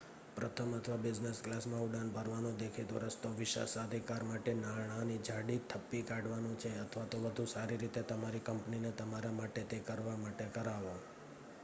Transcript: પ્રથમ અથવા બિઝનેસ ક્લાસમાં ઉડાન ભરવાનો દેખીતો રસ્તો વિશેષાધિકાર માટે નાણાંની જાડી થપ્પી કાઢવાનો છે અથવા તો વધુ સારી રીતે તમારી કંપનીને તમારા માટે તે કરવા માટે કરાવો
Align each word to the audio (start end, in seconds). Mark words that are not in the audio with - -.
પ્રથમ 0.35 0.71
અથવા 0.75 1.01
બિઝનેસ 1.01 1.39
ક્લાસમાં 1.41 1.83
ઉડાન 1.83 2.07
ભરવાનો 2.13 2.53
દેખીતો 2.61 3.01
રસ્તો 3.03 3.31
વિશેષાધિકાર 3.35 4.25
માટે 4.25 4.55
નાણાંની 4.57 5.19
જાડી 5.27 5.57
થપ્પી 5.67 6.01
કાઢવાનો 6.07 6.53
છે 6.59 6.71
અથવા 6.79 7.05
તો 7.07 7.19
વધુ 7.21 7.45
સારી 7.49 7.79
રીતે 7.79 8.03
તમારી 8.07 8.45
કંપનીને 8.47 8.95
તમારા 8.97 9.35
માટે 9.35 9.67
તે 9.67 9.83
કરવા 9.85 10.17
માટે 10.19 10.49
કરાવો 10.57 10.95